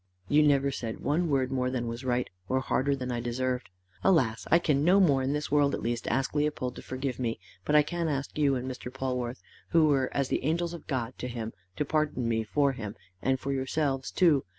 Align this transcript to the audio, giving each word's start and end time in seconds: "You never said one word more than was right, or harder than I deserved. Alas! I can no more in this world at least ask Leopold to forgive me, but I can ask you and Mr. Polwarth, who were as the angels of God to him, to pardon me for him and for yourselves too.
"You 0.27 0.41
never 0.41 0.71
said 0.71 1.01
one 1.01 1.29
word 1.29 1.51
more 1.51 1.69
than 1.69 1.85
was 1.87 2.03
right, 2.03 2.27
or 2.49 2.59
harder 2.59 2.95
than 2.95 3.11
I 3.11 3.19
deserved. 3.19 3.69
Alas! 4.03 4.47
I 4.49 4.57
can 4.57 4.83
no 4.83 4.99
more 4.99 5.21
in 5.21 5.33
this 5.33 5.51
world 5.51 5.75
at 5.75 5.83
least 5.83 6.07
ask 6.07 6.33
Leopold 6.33 6.75
to 6.77 6.81
forgive 6.81 7.19
me, 7.19 7.39
but 7.65 7.75
I 7.75 7.83
can 7.83 8.07
ask 8.07 8.35
you 8.35 8.55
and 8.55 8.67
Mr. 8.67 8.91
Polwarth, 8.91 9.43
who 9.69 9.89
were 9.89 10.09
as 10.11 10.29
the 10.29 10.43
angels 10.43 10.73
of 10.73 10.87
God 10.87 11.15
to 11.19 11.27
him, 11.27 11.53
to 11.75 11.85
pardon 11.85 12.27
me 12.27 12.41
for 12.43 12.71
him 12.71 12.95
and 13.21 13.39
for 13.39 13.53
yourselves 13.53 14.09
too. 14.09 14.43